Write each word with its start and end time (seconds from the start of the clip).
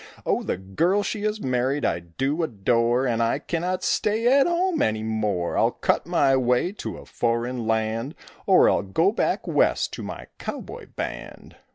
Oh, 0.25 0.41
the 0.41 0.57
girl 0.57 1.03
she 1.03 1.21
is 1.25 1.41
married 1.41 1.85
I 1.85 1.99
do 1.99 2.41
adore, 2.41 3.05
And 3.05 3.21
I 3.21 3.37
cannot 3.37 3.83
stay 3.83 4.25
at 4.39 4.47
home 4.47 4.81
any 4.81 5.03
more; 5.03 5.55
I'll 5.55 5.69
cut 5.73 6.07
my 6.07 6.35
way 6.35 6.71
to 6.71 6.97
a 6.97 7.05
foreign 7.05 7.67
land 7.67 8.15
Or 8.47 8.67
I'll 8.67 8.81
go 8.81 9.11
back 9.11 9.45
west 9.45 9.93
to 9.93 10.01
my 10.01 10.25
cowboy 10.39 10.87
band. 10.95 11.55